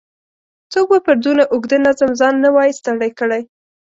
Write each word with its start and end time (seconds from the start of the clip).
څوک 0.71 0.85
به 0.91 0.99
پر 1.05 1.15
دونه 1.23 1.43
اوږده 1.53 1.77
نظم 1.85 2.09
ځان 2.19 2.35
نه 2.43 2.49
وای 2.55 2.71
ستړی 2.79 3.11
کړی. 3.19 3.41